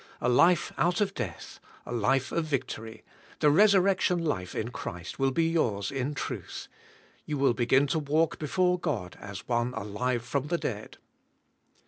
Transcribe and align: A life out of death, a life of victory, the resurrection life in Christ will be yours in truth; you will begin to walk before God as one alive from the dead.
A 0.19 0.27
life 0.29 0.73
out 0.79 0.99
of 0.99 1.13
death, 1.13 1.59
a 1.85 1.91
life 1.91 2.31
of 2.31 2.45
victory, 2.45 3.03
the 3.39 3.51
resurrection 3.51 4.17
life 4.25 4.55
in 4.55 4.69
Christ 4.69 5.19
will 5.19 5.29
be 5.29 5.47
yours 5.47 5.91
in 5.91 6.15
truth; 6.15 6.67
you 7.23 7.37
will 7.37 7.53
begin 7.53 7.85
to 7.85 7.99
walk 7.99 8.39
before 8.39 8.79
God 8.79 9.15
as 9.21 9.47
one 9.47 9.75
alive 9.75 10.23
from 10.23 10.47
the 10.47 10.57
dead. 10.57 10.97